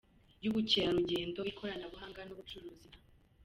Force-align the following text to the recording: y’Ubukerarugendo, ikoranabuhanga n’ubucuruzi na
y’Ubukerarugendo, 0.43 1.39
ikoranabuhanga 1.51 2.21
n’ubucuruzi 2.27 2.87
na 2.91 2.99